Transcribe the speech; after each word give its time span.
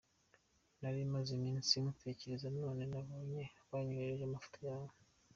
Nari 0.79 1.01
maze 1.13 1.29
iminsi 1.39 1.73
ngutekereza, 1.81 2.47
none 2.59 2.81
nabonye 2.91 3.43
wanyoherereje 3.71 4.23
amafoto 4.25 4.59
yawe. 4.69 4.93